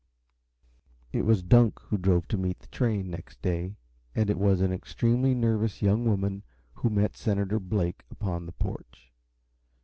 [1.13, 3.75] It was Dunk who drove to meet the train, next day,
[4.15, 6.41] and it was an extremely nervous young woman
[6.73, 9.11] who met Senator Blake upon the porch.